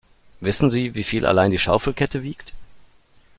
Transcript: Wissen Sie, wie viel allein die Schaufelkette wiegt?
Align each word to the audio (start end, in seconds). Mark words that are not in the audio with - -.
Wissen 0.39 0.71
Sie, 0.71 0.95
wie 0.95 1.03
viel 1.03 1.27
allein 1.27 1.51
die 1.51 1.59
Schaufelkette 1.59 2.23
wiegt? 2.23 2.55